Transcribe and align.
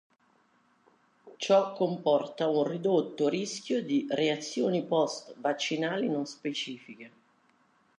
Ciò 1.37 1.73
comporta 1.73 2.47
un 2.47 2.63
ridotto 2.67 3.29
rischio 3.29 3.83
di 3.83 4.07
reazioni 4.09 4.83
post-vaccinali 4.83 6.09
non 6.09 6.25
specifiche. 6.25 7.11